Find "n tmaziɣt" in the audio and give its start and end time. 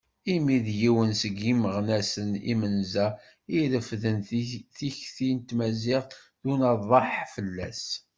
5.37-6.09